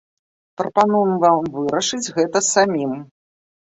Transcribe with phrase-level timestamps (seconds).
[0.61, 2.91] Прапануем вам вырашыць гэта самім.